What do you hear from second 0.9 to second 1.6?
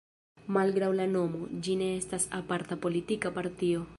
la nomo,